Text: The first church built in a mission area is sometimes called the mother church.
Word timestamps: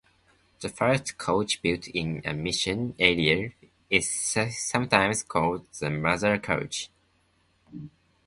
The 0.61 0.69
first 0.69 1.13
church 1.23 1.61
built 1.61 1.87
in 1.89 2.23
a 2.25 2.33
mission 2.33 2.95
area 2.97 3.51
is 3.87 4.09
sometimes 4.09 5.21
called 5.21 5.67
the 5.79 5.91
mother 5.91 6.39
church. 6.39 6.89